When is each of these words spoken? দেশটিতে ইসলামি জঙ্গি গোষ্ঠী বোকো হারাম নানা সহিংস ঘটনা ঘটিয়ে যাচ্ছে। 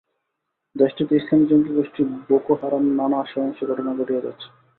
দেশটিতে 0.75 1.13
ইসলামি 1.15 1.45
জঙ্গি 1.49 1.71
গোষ্ঠী 1.73 2.01
বোকো 2.27 2.53
হারাম 2.61 2.83
নানা 2.97 3.19
সহিংস 3.31 3.59
ঘটনা 3.69 3.91
ঘটিয়ে 3.99 4.23
যাচ্ছে। 4.25 4.47